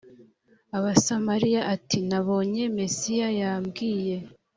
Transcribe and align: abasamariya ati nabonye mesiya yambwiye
abasamariya 0.77 1.61
ati 1.75 1.97
nabonye 2.09 2.63
mesiya 2.77 3.27
yambwiye 3.41 4.17